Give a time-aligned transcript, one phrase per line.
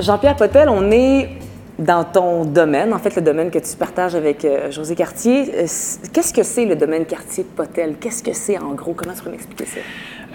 [0.00, 1.28] Jean-Pierre Potel, on est
[1.78, 5.50] dans ton domaine, en fait, le domaine que tu partages avec euh, José Cartier.
[5.54, 5.66] Euh,
[6.12, 7.96] Qu'est-ce que c'est le domaine Cartier-Potel?
[8.00, 8.94] Qu'est-ce que c'est en gros?
[8.94, 9.80] Comment tu peux m'expliquer ça?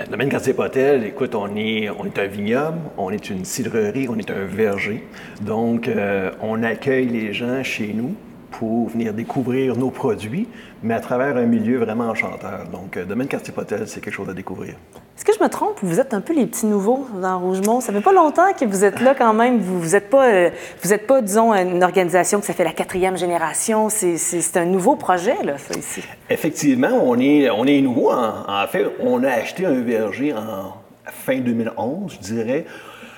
[0.04, 4.17] Le domaine Cartier-Potel, écoute, on est, on est un vignoble, on est une cidrerie, on
[4.17, 5.07] est un verger.
[5.41, 8.15] Donc, euh, on accueille les gens chez nous
[8.51, 10.47] pour venir découvrir nos produits,
[10.83, 12.67] mais à travers un milieu vraiment enchanteur.
[12.71, 14.75] Donc, euh, domaine Cartier-Potel, c'est quelque chose à découvrir.
[15.17, 17.79] Est-ce que je me trompe ou vous êtes un peu les petits nouveaux dans Rougemont?
[17.79, 19.59] Ça fait pas longtemps que vous êtes là quand même.
[19.59, 20.49] Vous vous êtes pas, euh,
[21.07, 23.87] pas, disons, une organisation que ça fait la quatrième génération.
[23.89, 26.01] C'est- un nouveau projet, là, ça, ici.
[26.29, 28.11] Effectivement, on est, on est nouveau.
[28.11, 30.73] En, en fait, on a acheté un verger en
[31.09, 32.65] fin 2011, je dirais.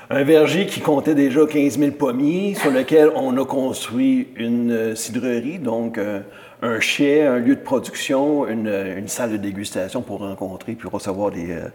[0.09, 4.95] Un verger qui comptait déjà 15 000 pommiers, sur lequel on a construit une euh,
[4.95, 6.21] cidrerie, donc euh,
[6.61, 11.31] un chai, un lieu de production, une, une salle de dégustation pour rencontrer puis recevoir
[11.35, 11.67] euh,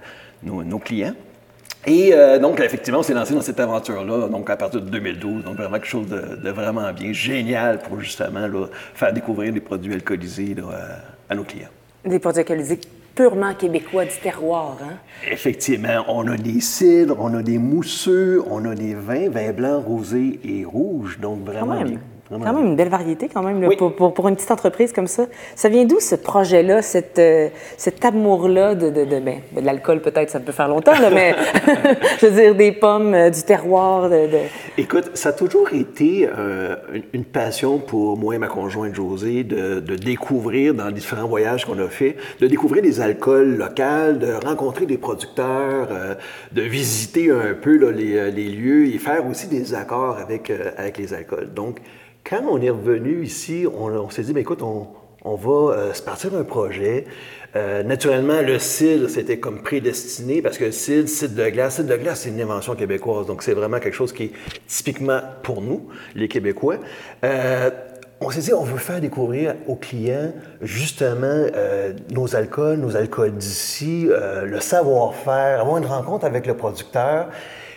[0.42, 1.14] nos, nos clients.
[1.86, 5.44] Et euh, donc, effectivement, on s'est lancé dans cette aventure-là, donc à partir de 2012.
[5.44, 9.60] Donc, vraiment quelque chose de, de vraiment bien, génial pour justement là, faire découvrir des
[9.60, 10.62] produits alcoolisés là,
[11.28, 11.68] à, à nos clients.
[12.04, 12.78] Des produits alcoolisés
[13.14, 14.94] purement québécois du terroir, hein?
[15.30, 19.84] Effectivement, on a des cidres, on a des mousseux, on a des vins, vins blancs,
[19.84, 21.18] rosés et rouges.
[21.20, 21.84] Donc, vraiment.
[22.38, 23.76] Quand même une belle variété, quand même, là, Oui.
[23.76, 25.26] pour, pour- pour une petite entreprise comme ça.
[25.54, 30.00] Ça vient d'où ce projet-là, cette, euh, cet amour-là de, de, de, ben, de l'alcool,
[30.00, 31.34] peut-être, ça peut faire longtemps, là, mais
[32.20, 34.28] je veux dire, des pommes, euh, du terroir, de.
[34.78, 36.76] Écoute, ça a toujours été euh,
[37.12, 41.64] une, passion pour moi et ma conjointe Josée de, de découvrir dans les différents voyages
[41.64, 45.88] qu'on a fait, de découvrir des alcools locaux, de rencontrer des producteurs,
[46.52, 50.98] de visiter un peu là, les, les lieux et faire aussi des accords avec, avec
[50.98, 51.48] les alcools.
[51.54, 51.78] Donc,
[52.28, 54.86] quand on est revenu ici, on, s'est dit, ben, écoute, on,
[55.34, 57.04] va euh, se partir un projet.
[57.54, 61.96] Euh, naturellement, le cidre, c'était comme prédestiné parce que cidre, cidre de glace, cidre de
[61.96, 63.26] glace, c'est une invention québécoise.
[63.26, 64.32] Donc, c'est vraiment quelque chose qui est
[64.66, 66.76] typiquement pour nous, les Québécois.
[67.24, 67.70] Euh,
[68.20, 71.46] on s'est dit, on veut faire découvrir aux clients justement
[72.12, 74.08] nos alcools, nos alcools d'ici,
[74.44, 77.30] le savoir-faire, avoir une rencontre avec le producteur.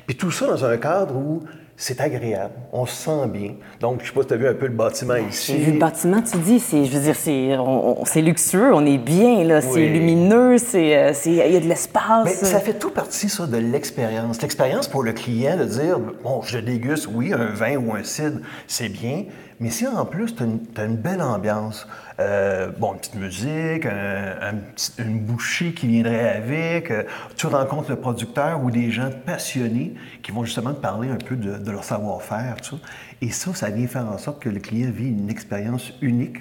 [0.05, 1.41] Puis tout ça dans un cadre où
[1.77, 3.51] c'est agréable, on se sent bien.
[3.81, 5.51] Donc, je ne sais pas si tu as vu un peu le bâtiment ici.
[5.53, 8.73] J'ai vu le bâtiment, tu dis, c'est, je veux dire, c'est, on- on- c'est luxueux,
[8.73, 9.89] on est bien, là, c'est Oui.
[9.89, 12.23] lumineux, c'est, euh, c'est, il y a de l'espace.
[12.23, 14.41] Mais ça fait tout partie, ça, de l'expérience.
[14.41, 18.39] L'expérience pour le client de dire, bon, je déguste, oui, un vin ou un cidre,
[18.67, 19.25] c'est bien,
[19.59, 21.87] mais si en plus, tu as, une belle ambiance,
[22.19, 27.03] euh, bon, une petite musique, un- un petit- une bouchée qui viendrait avec, euh,
[27.35, 29.93] tu rencontres le producteur ou des gens passionnés
[30.23, 32.81] qui vont justement te parler un peu de, de leur savoir-faire, tout ça.
[33.21, 36.37] Et ça, ça vient faire en sorte que le client vit une expérience unique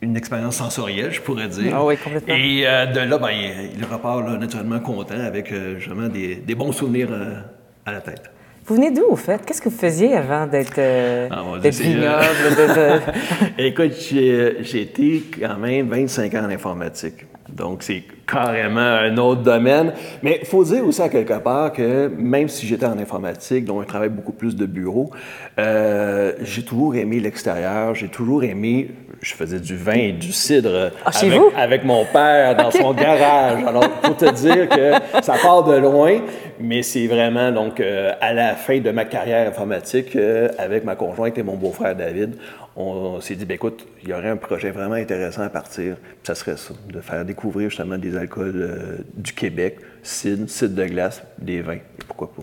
[0.00, 1.72] une expérience sensorielle, je pourrais dire.
[1.74, 2.32] Ah oui, complètement.
[2.32, 6.36] Et euh, de là, ben, il, il repart là, naturellement content avec euh, justement des,
[6.36, 7.40] des bons souvenirs euh,
[7.84, 8.30] à la tête.
[8.68, 9.40] Vous venez d'où, au fait?
[9.46, 12.20] Qu'est-ce que vous faisiez avant d'être, euh, Ah, vignoble?
[12.58, 17.24] de- Écoute, j'ai été quand même 25 ans en informatique.
[17.48, 19.92] Donc, c'est carrément un autre domaine.
[20.22, 23.80] Mais il faut dire aussi à quelque part que même si j'étais en informatique, dont
[23.80, 25.10] un travail beaucoup plus de bureau,
[25.58, 27.94] euh, j'ai toujours aimé l'extérieur.
[27.94, 28.90] J'ai toujours aimé.
[29.20, 31.50] Je faisais du vin et du cidre Ah, chez avec, vous?
[31.56, 33.64] avec mon père dans son garage.
[33.66, 34.92] Alors, pour te dire que
[35.22, 36.20] ça part de loin,
[36.60, 40.94] mais c'est vraiment donc euh, à la fin de ma carrière informatique euh, avec ma
[40.94, 42.36] conjointe et mon beau-frère David,
[42.80, 45.96] on, s'est dit, ben, écoute, il y aurait un projet vraiment intéressant à partir.
[45.96, 50.74] Puis ça serait ça, de faire découvrir justement des alcools euh, du Québec, cidre, cidre
[50.74, 52.42] de glace, des vins, et pourquoi pas?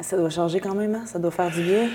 [0.00, 1.02] Ça doit changer quand même, hein?
[1.06, 1.88] Ça doit faire du bien.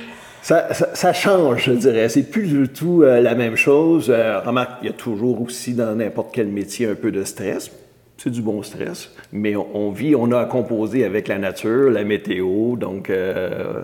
[0.43, 2.07] Ça, ça- ça change, je dirais.
[2.07, 4.11] C'est plus du tout euh, la même chose.
[4.11, 7.71] Euh, remarque, il y a toujours aussi dans n'importe quel métier un peu de stress.
[8.17, 11.89] C'est du bon stress, mais on, on vit, on a à composer avec la nature,
[11.89, 13.81] la météo, donc euh,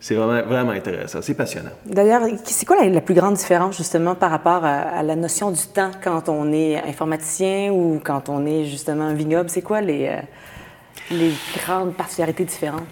[0.00, 1.20] c'est vraiment, vraiment intéressant.
[1.22, 1.70] C'est passionnant.
[1.84, 5.90] D'ailleurs, c'est quoi la, plus grande différence justement par rapport à, la notion du temps
[6.02, 9.50] quand on est informaticien ou quand on est justement vignoble?
[9.50, 10.20] C'est quoi les, euh,
[11.10, 12.86] les grandes particularités différentes?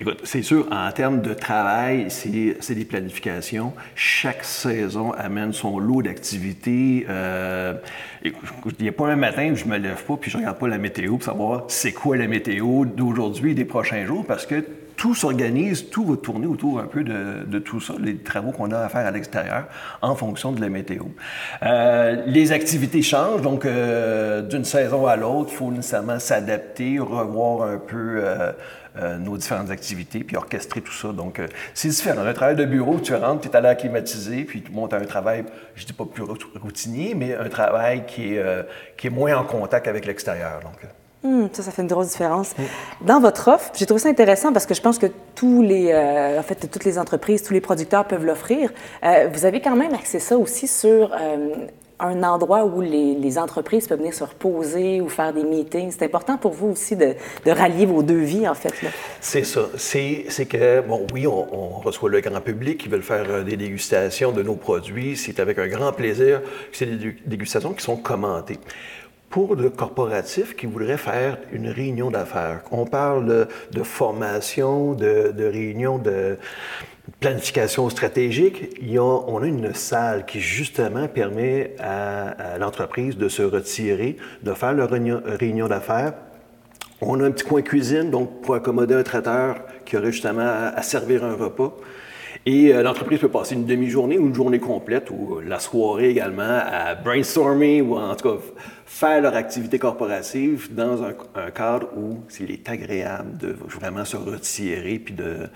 [0.00, 3.72] Écoute, c'est sûr, en termes de travail, c'est des planifications.
[3.94, 7.06] Chaque saison amène son lot d'activités.
[7.08, 7.74] Euh,
[8.24, 8.32] il
[8.80, 10.78] n'y a pas un matin où je me lève pas puis je regarde pas la
[10.78, 14.64] météo pour savoir c'est quoi la météo d'aujourd'hui et des prochains jours parce que
[15.00, 18.70] tout s'organise, tout va tourner autour un peu de, de tout ça, les travaux qu'on
[18.70, 19.64] a à faire à l'extérieur
[20.02, 21.04] en fonction de la météo.
[21.62, 27.66] Euh, les activités changent, donc euh, d'une saison à l'autre, il faut nécessairement s'adapter, revoir
[27.66, 28.22] un peu
[28.96, 31.12] euh, nos différentes activités, puis orchestrer tout ça.
[31.12, 32.24] Donc, euh, c'est différent.
[32.24, 34.96] Un travail de bureau, tu rentres, tu es à l'air climatisé, puis tu montes à
[34.96, 35.44] un travail,
[35.74, 36.24] je dis pas plus
[36.60, 38.62] routinier, mais un travail qui est, euh,
[38.96, 40.60] qui est moins en contact avec l'extérieur.
[40.62, 40.90] Donc,
[41.22, 42.54] Hmm, ça, ça fait une grosse différence.
[43.02, 46.38] Dans votre offre, j'ai trouvé ça intéressant parce que je pense que tous les, euh,
[46.38, 48.70] en fait, toutes les entreprises, tous les producteurs peuvent l'offrir.
[49.04, 51.66] Euh, vous avez quand même accès ça aussi sur euh,
[52.00, 55.92] un endroit où les, entreprises peuvent venir se reposer ou faire des meetings.
[55.92, 57.14] C'est important pour vous aussi de,
[57.46, 58.74] rallier vos deux vies, en fait.
[59.20, 59.68] C'est ça.
[59.76, 64.42] C'est que, bon, oui, on, reçoit le grand public qui veulent faire des dégustations de
[64.42, 65.16] nos produits.
[65.16, 66.42] C'est avec un grand plaisir.
[66.72, 68.58] C'est des dégustations qui sont commentées
[69.30, 72.62] pour le corporatif qui voudrait faire une réunion d'affaires.
[72.72, 76.36] On parle de formation, de, de réunion de
[77.20, 78.78] planification stratégique.
[78.96, 84.90] On a une salle qui justement permet à, l'entreprise de se retirer, de faire leur
[84.90, 86.14] réunion, d'affaires.
[87.00, 90.82] On a un petit coin cuisine, donc pour accommoder un traiteur qui aurait justement à,
[90.82, 91.74] servir un repas.
[92.46, 96.60] Et euh, l'entreprise peut passer une demi-journée ou une journée complète ou la soirée également
[96.64, 98.36] à brainstormer ou en tout cas
[98.86, 104.16] faire leur activité corporative dans un, un cadre où il est agréable de vraiment se
[104.16, 105.50] retirer puis de,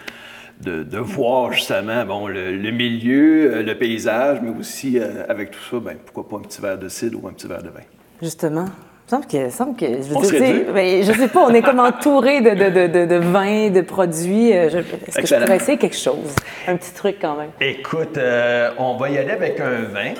[0.61, 5.61] de, de voir justement bon, le, le, milieu, le paysage, mais aussi euh, avec tout
[5.71, 7.81] ça, ben, pourquoi pas un petit verre de cidre ou un petit verre de vin.
[8.23, 8.67] Justement.
[9.07, 11.79] Il semble que, semble que je, veux dire, ben, je sais pas, on est comme
[11.79, 14.49] entouré de, de, de, de, vins, de produits.
[14.49, 16.35] Est-ce que je pourrais essayer quelque chose?
[16.67, 17.51] Un petit truc quand même.
[17.61, 20.15] Écoute, euh, on va y aller avec un vin.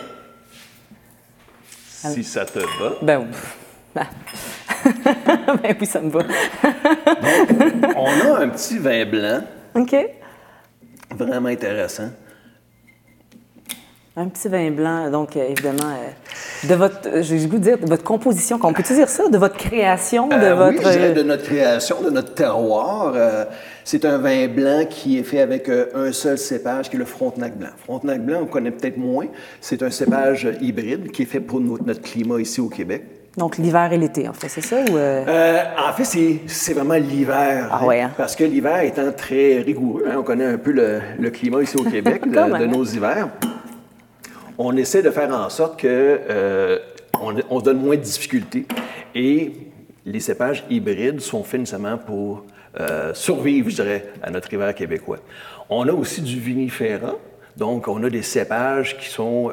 [1.87, 2.97] Si ça te va.
[3.01, 3.37] Ben oui.
[3.95, 4.07] Ben,
[5.63, 6.23] ben oui, ça me va.
[6.23, 9.41] Donc, on a un petit vin blanc.
[9.75, 9.97] OK.
[11.17, 12.11] Vraiment intéressant.
[14.17, 17.79] Un petit vin blanc, donc euh, évidemment, euh, de votre, j'ai le goût de dire,
[17.79, 20.79] de votre composition, on peut dire ça, de votre création, de euh, votre...
[20.79, 23.13] Oui, je dirais de notre création, de notre terroir.
[23.17, 23.45] Euh,
[23.83, 27.05] c'est un vin blanc qui est fait avec euh, un seul cépage, qui est le
[27.05, 27.71] Frontenac blanc.
[27.77, 29.27] Frontenac blanc, on connaît peut-être moins.
[29.61, 33.03] C'est un cépage hybride qui est fait pour notre climat ici au Québec.
[33.37, 34.77] Donc l'hiver et l'été, en fait, c'est ça?
[34.91, 35.65] Ou euh...
[35.77, 36.05] en fait,
[36.47, 37.69] c'est vraiment l'hiver.
[37.71, 38.13] Ah ouais, hein?
[38.17, 41.77] Parce que l'hiver étant très rigoureux, hein, on connaît un peu le, le climat ici
[41.77, 43.29] au Québec, de, de nos hivers
[44.59, 46.79] on essaie de faire en sorte que euh,
[47.21, 48.67] on, on, donne moins de difficultés.
[49.15, 49.53] Et
[50.05, 52.45] les cépages hybrides sont faits nécessairement pour
[52.79, 55.19] euh, survivre, je dirais, à notre hiver québécois.
[55.69, 57.17] On a aussi du vinifera,
[57.57, 59.51] donc on a des cépages qui sont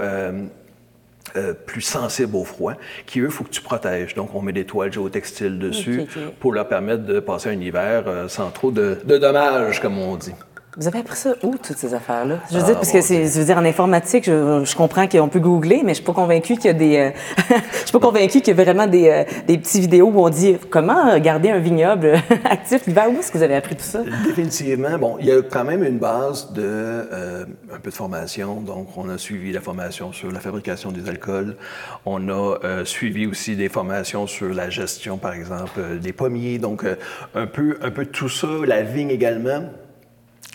[1.36, 2.74] euh, plus sensibles au froid,
[3.06, 4.16] qui eux, faut que tu protèges.
[4.16, 6.06] Donc, on met des toiles géotextiles dessus
[6.40, 10.16] pour leur permettre de passer un hiver euh, sans trop de, de dommages, comme on
[10.18, 10.34] dit.
[10.78, 12.38] Vous avez appris ça où, toutes ces affaires-là?
[12.50, 15.06] Je veux Ah, dire, parce que c'est, je veux dire, en informatique, je, je comprends
[15.06, 17.10] qu'on peut googler, mais je suis pas convaincue qu'il y a des, euh,
[17.72, 20.30] je suis pas convaincue qu'il y a vraiment des, euh, des petits vidéos où on
[20.30, 22.14] dit comment garder un vignoble
[22.46, 23.08] actif l'hiver.
[23.14, 24.00] Où est-ce que vous avez appris tout ça?
[24.26, 24.98] Définitivement.
[24.98, 27.44] Bon, il y a quand même une base de euh,
[27.74, 28.62] un peu de formation.
[28.62, 31.58] Donc, on a suivi la formation sur la fabrication des alcools.
[32.06, 36.60] On a euh, suivi aussi des formations sur la gestion, par exemple, euh, des pommiers.
[36.60, 36.96] Donc, euh,
[37.36, 38.48] un peu, un peu tout ça.
[38.66, 39.64] La vigne également.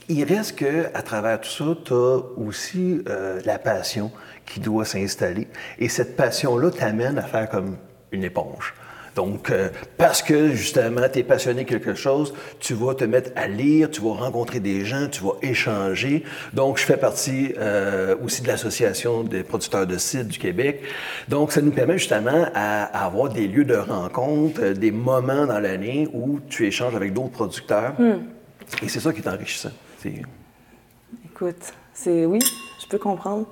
[0.09, 4.13] Il reste que à travers tout ça, tu as aussi euh, la passion
[4.45, 5.49] qui doit s'installer.
[5.79, 7.77] Et cette passion-là t'amène à faire comme
[8.13, 8.75] une éponge.
[9.17, 13.31] Donc, euh, parce que justement, tu es passionné de quelque chose, tu vas te mettre
[13.35, 16.23] à lire, tu vas rencontrer des gens, tu vas échanger.
[16.53, 20.83] Donc, je fais partie euh, aussi de l'Association des producteurs de cidre du Québec.
[21.29, 25.47] Donc, ça nous permet justement à, à avoir des lieux de rencontre, euh, des moments
[25.47, 27.95] dans l'année où tu échanges avec d'autres producteurs.
[28.83, 29.71] Et c'est ça qui est enrichissant.
[30.15, 30.23] C'est-
[31.33, 32.39] Écoute, c'est oui,
[32.83, 33.47] je peux comprendre.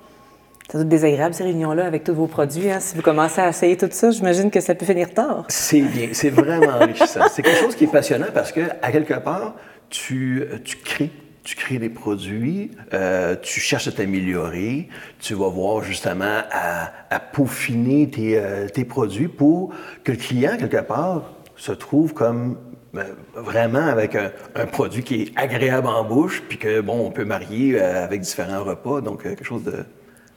[0.68, 2.70] Ça doit être désagréable, ces réunions-là, avec tous vos produits.
[2.70, 2.80] hein.
[2.80, 5.44] Si vous commencez à essayer tout ça, j'imagine que ça peut finir tard.
[5.49, 7.20] C'est bien, c'est vraiment enrichissant.
[7.30, 9.54] C'est quelque chose qui est passionnant parce que, à quelque part,
[9.90, 11.11] tu, tu crées.
[11.42, 14.88] Tu crées des produits, euh, tu cherches à t'améliorer,
[15.20, 19.70] tu vas voir justement à, à peaufiner tes, euh, tes produits pour
[20.04, 22.56] que le client, quelque part, se trouve comme
[22.94, 27.10] ben, vraiment avec un, un produit qui est agréable en bouche, puis que, bon, on
[27.10, 29.84] peut marier euh, avec différents repas, donc euh, quelque chose de...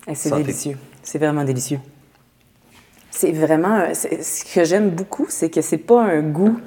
[0.07, 0.77] Et C'est délicieux.
[1.03, 1.79] C'est vraiment délicieux.
[3.11, 3.85] C'est vraiment.
[3.93, 6.57] c'est- Ce que j'aime beaucoup, c'est que c'est pas un goût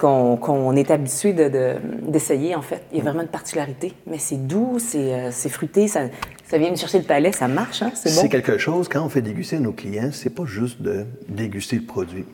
[0.00, 1.74] qu'on est habitué de- de-
[2.10, 2.82] d'essayer, en fait.
[2.90, 3.92] Il y a vraiment une particularité.
[4.06, 6.02] Mais c'est doux, c'est euh, fruité, ça,
[6.48, 7.92] ça vient me chercher le palais, ça marche, hein?
[7.94, 11.04] C'est C'est quelque chose, quand on fait déguster à nos clients, c'est pas juste de
[11.28, 12.24] déguster le produit.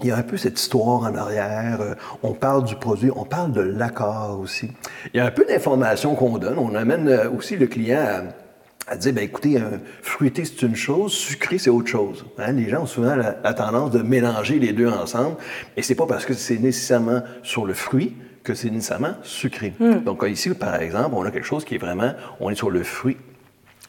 [0.00, 1.80] Il y a un peu cette histoire en arrière.
[1.80, 4.70] euh, On parle du produit, on parle de l'accord aussi.
[5.12, 6.58] Il y a un peu d'informations qu'on donne.
[6.58, 10.76] On amène euh, aussi le client à, à dire, ben écoutez, un fruité c'est une
[10.76, 12.24] chose, sucré c'est autre chose.
[12.38, 15.36] Hein, Les gens ont souvent la, la tendance de mélanger les deux ensemble,
[15.76, 19.74] et c'est pas parce que c'est nécessairement sur le fruit que c'est nécessairement sucré.
[20.06, 22.82] Donc ici, par exemple, on a quelque chose qui est vraiment, on est sur le
[22.82, 23.18] fruit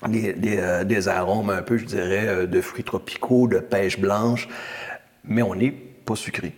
[0.10, 4.00] des, des, euh, des arômes un peu, je dirais, euh, de fruits tropicaux, de pêche
[4.00, 4.50] blanche,
[5.24, 5.74] mais on est
[6.10, 6.54] pas sucré.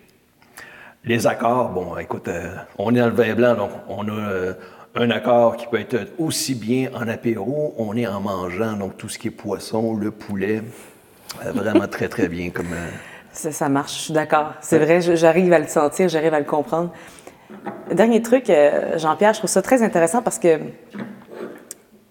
[1.03, 4.53] Les accords, bon, écoute, euh, on est dans le vin blanc, donc on a euh,
[4.95, 9.09] un accord qui peut être aussi bien en apéro, on est en mangeant, donc tout
[9.09, 10.61] ce qui est poisson, le poulet,
[11.45, 12.73] euh, vraiment très, très bien comme...
[13.33, 14.53] Ça, marche, je suis d'accord.
[14.61, 16.91] C'est vrai, j'arrive à le sentir, j'arrive à le comprendre.
[17.91, 18.51] Dernier truc,
[18.97, 20.59] Jean-Pierre, je trouve ça très intéressant parce que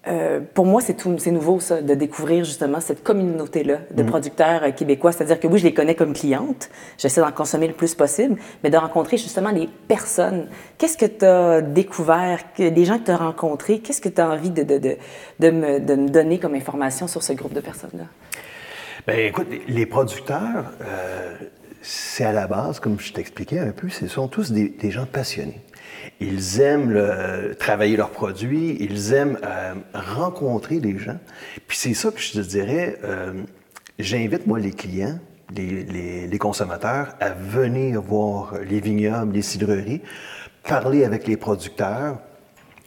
[0.07, 4.05] euh, pour moi, c'est tout, c'est nouveau ça, de découvrir justement cette communauté-là de mm.
[4.07, 5.11] producteurs euh, québécois.
[5.11, 8.71] C'est-à-dire que oui, je les connais comme clientes, j'essaie d'en consommer le plus possible, mais
[8.71, 10.47] de rencontrer justement des personnes.
[10.79, 14.29] Qu'est-ce que tu as découvert, des gens que tu as rencontrés, qu'est-ce que tu as
[14.29, 14.97] envie de, de, de,
[15.39, 18.05] de, me, de me donner comme information sur ce groupe de personnes-là?
[19.07, 21.35] Bien, écoute, les producteurs, euh,
[21.83, 25.05] c'est à la base, comme je t'expliquais un peu, ce sont tous des, des gens
[25.05, 25.61] passionnés.
[26.19, 26.95] Ils aiment
[27.59, 31.17] travailler leurs produits, ils aiment euh, rencontrer des gens.
[31.67, 33.33] Puis c'est ça que je te dirais, euh,
[33.99, 35.19] j'invite moi les clients,
[35.55, 35.83] les,
[36.27, 40.01] les, consommateurs à venir voir les vignobles, les cidreries,
[40.63, 42.19] parler avec les producteurs,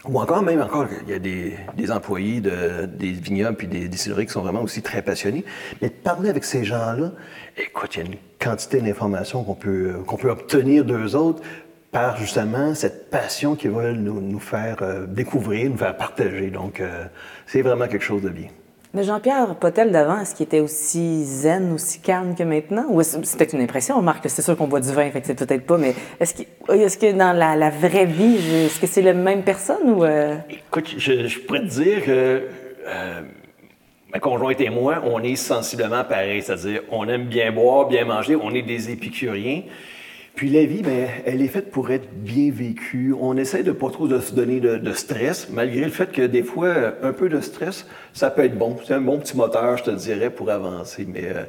[0.07, 3.89] ou encore même encore, il y a des, des employés de, des vignobles puis des
[3.89, 5.45] distilleries qui sont vraiment aussi très passionnés.
[5.81, 7.13] Mais parler avec ces gens-là,
[7.57, 11.43] écoute, il y a une quantité d'informations qu'on peut, qu'on peut obtenir d'eux autres
[11.95, 16.51] par justement cette passion qu'ils veulent nous, faire euh, découvrir, nous faire partager.
[16.51, 17.05] Donc, euh,
[17.47, 18.49] c'est vraiment quelque chose de bien.
[18.93, 22.87] Mais Jean-Pierre Potel d'avant, est-ce qu'il était aussi zen, aussi calme que maintenant?
[22.91, 25.21] Ou c'est peut-être une impression, on remarque que c'est sûr qu'on boit du vin, fait
[25.21, 28.37] que c'est peut-être pas, mais est-ce que, est que dans la, vraie vie,
[28.67, 30.05] est-ce que c'est la même personne ou...
[30.05, 30.37] Euh?
[30.51, 32.43] Écoute, je, pourrais te dire que
[34.13, 38.37] ma conjointe et moi, on est sensiblement pareil, c'est-à-dire on aime bien boire, bien manger,
[38.37, 39.63] on est des épicuriens.
[40.35, 43.14] Puis la vie, ben, elle est faite pour être bien vécue.
[43.21, 46.43] On essaie de pas trop de se donner de, stress, malgré le fait que des
[46.43, 48.76] fois, un peu de stress, ça peut être bon.
[48.85, 51.07] C'est un bon petit moteur, je te dirais, pour avancer.
[51.09, 51.45] Mais euh,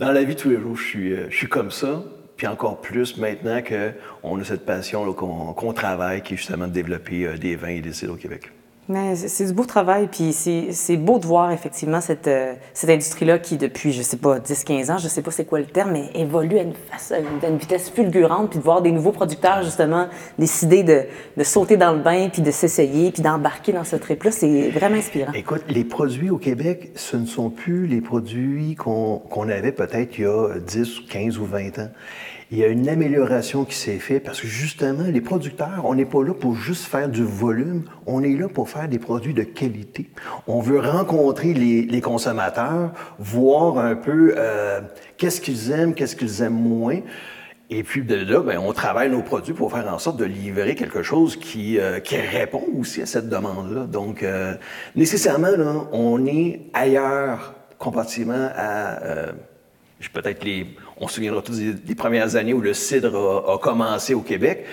[0.00, 2.02] dans la vie tous les jours, je suis, euh, je suis comme ça.
[2.36, 7.26] Puis encore plus maintenant qu'on a cette passion qu'on travaille, qui est justement de développer
[7.26, 8.50] euh, des vins et des cidres au Québec.
[8.88, 13.40] Mais c'est du beau travail, puis c'est beau de voir effectivement cette, euh, cette industrie-là
[13.40, 16.10] qui, depuis, je sais pas, 10-15 ans, je sais pas c'est quoi le terme, mais
[16.14, 16.74] évolue à une,
[17.42, 20.06] à une, vitesse fulgurante, puis de voir des nouveaux producteurs, justement,
[20.38, 21.02] décider de,
[21.36, 24.96] de sauter dans le bain, puis de s'essayer, puis d'embarquer dans ce trip-là, c'est vraiment
[24.96, 25.32] inspirant.
[25.34, 30.22] Écoute, les produits au Québec, ce ne sont plus les produits qu'on avait peut-être il
[30.22, 31.88] y a 10, 15 ou 20 ans
[32.52, 36.04] il y a une amélioration qui s'est faite parce que justement, les producteurs, on n'est
[36.04, 39.42] pas là pour juste faire du volume, on est là pour faire des produits de
[39.42, 40.08] qualité.
[40.46, 44.80] On veut rencontrer les, consommateurs, voir un peu euh,
[45.16, 47.00] qu'est-ce qu'ils aiment, qu'est-ce qu'ils aiment moins.
[47.68, 50.76] Et puis de là, ben, on travaille nos produits pour faire en sorte de livrer
[50.76, 53.86] quelque chose qui, euh, qui répond aussi à cette demande-là.
[53.86, 54.54] Donc, euh,
[54.94, 59.00] nécessairement, là, on est ailleurs comparativement à
[60.12, 60.66] peut-être les,
[60.98, 64.64] on se souviendra tous des, premières années où le cidre a, commencé au Québec.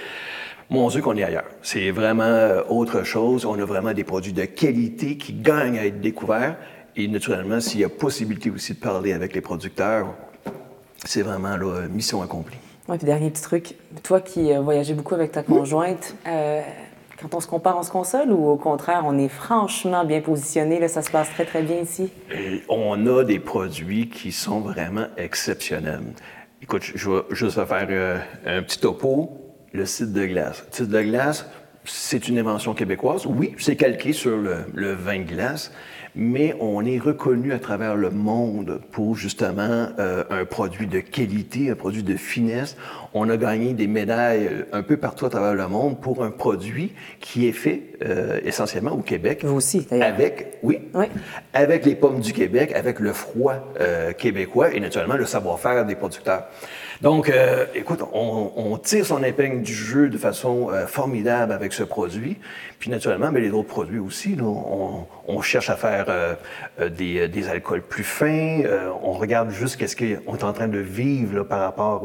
[0.69, 1.45] Mon Dieu qu'on est ailleurs.
[1.61, 3.45] C'est vraiment euh, autre chose.
[3.45, 6.55] On a vraiment des produits de qualité qui gagnent à être découverts.
[6.95, 10.15] Et naturellement, s'il y a possibilité aussi de parler avec les producteurs,
[11.03, 12.57] c'est vraiment la mission accomplie.
[12.87, 13.75] Puis dernier petit truc.
[14.03, 16.61] Toi qui euh, voyageais beaucoup avec ta conjointe, euh,
[17.23, 20.85] quand on se compare, on se console ou au contraire, on est franchement bien positionné,
[20.89, 22.11] ça se passe très, très bien ici?
[22.67, 26.01] on a des produits qui sont vraiment exceptionnels.
[26.61, 29.39] Écoute, je vais juste faire euh, un petit topo.
[29.71, 30.65] Le site de glace.
[30.69, 31.45] Le site de glace,
[31.85, 33.25] c'est une invention québécoise.
[33.25, 35.71] Oui, c'est calqué sur le, le vin de glace,
[36.15, 41.71] mais on est reconnu à travers le monde pour justement euh, un produit de qualité,
[41.71, 42.77] un produit de finesse.
[43.13, 46.31] On a gagné des médailles euh, un peu partout à travers le monde pour un
[46.31, 49.43] produit qui est fait euh, essentiellement au Québec.
[49.43, 50.07] Vous aussi, d'ailleurs.
[50.07, 51.05] Avec, oui, oui,
[51.53, 53.55] avec les pommes du Québec, avec le froid
[54.17, 56.43] québécois et naturellement le savoir-faire des producteurs.
[57.03, 61.83] Donc, euh, écoute, on, tire son épingle du jeu de façon euh, formidable avec ce
[61.83, 62.37] produit.
[62.79, 66.35] Puis naturellement, mais les autres produits aussi, on, cherche à faire euh,
[66.89, 68.61] des, alcools plus fins.
[69.03, 72.03] on regarde juste qu'est-ce qu'on est en train de vivre par rapport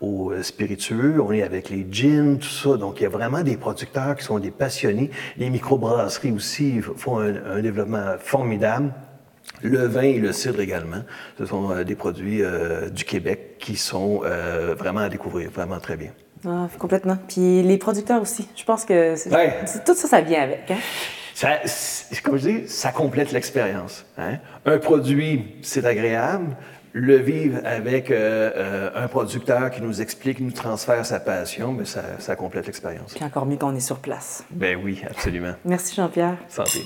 [0.00, 1.20] aux, spiritueux.
[1.20, 2.76] On est avec les gins, tout ça.
[2.76, 5.10] Donc, il y a vraiment des producteurs qui sont des passionnés.
[5.36, 8.92] Les microbrasseries aussi font un développement formidable.
[9.62, 11.02] Le vin et le cidre également,
[11.36, 15.80] ce sont euh, des produits euh, du Québec qui sont euh, vraiment à découvrir, vraiment
[15.80, 16.10] très bien.
[16.46, 17.18] Ah, complètement.
[17.26, 18.48] Puis les producteurs aussi.
[18.54, 19.14] Je pense que
[19.84, 20.70] tout ça, ça vient avec.
[20.70, 20.76] Hein?
[21.38, 21.60] Ça,
[22.24, 24.04] comme je dis, ça complète l'expérience.
[24.18, 24.38] Hein?
[24.66, 26.56] Un produit, c'est agréable.
[26.92, 32.34] Le vivre avec un producteur qui nous explique, nous transfère sa passion, mais ça, ça
[32.34, 33.14] complète l'expérience.
[33.14, 34.42] Puis encore mieux qu'on est sur place.
[34.50, 35.52] Ben oui, absolument.
[35.64, 36.38] Merci Jean-Pierre.
[36.48, 36.80] Santé.